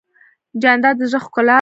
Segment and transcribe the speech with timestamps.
[0.63, 1.49] جانداد د زړه ښکلا لري.